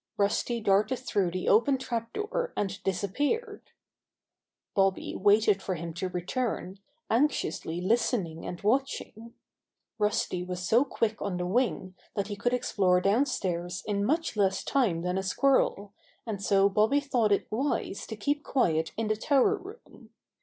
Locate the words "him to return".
5.75-6.79